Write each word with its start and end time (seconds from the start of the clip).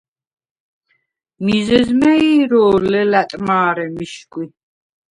მიზეზ 1.43 1.87
მა̈ჲ 1.99 2.19
ირო̄ლ, 2.39 2.83
ლელა̈ტ 2.91 3.31
მა̄რე 3.47 3.85
მიშგვი! 3.97 4.45